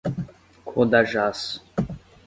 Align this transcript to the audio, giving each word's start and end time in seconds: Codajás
Codajás 0.71 1.61